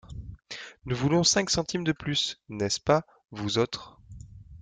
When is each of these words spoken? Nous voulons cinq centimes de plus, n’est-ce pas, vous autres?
Nous 0.85 0.95
voulons 0.95 1.23
cinq 1.23 1.51
centimes 1.51 1.83
de 1.83 1.91
plus, 1.91 2.41
n’est-ce 2.49 2.79
pas, 2.79 3.05
vous 3.29 3.59
autres? 3.59 3.99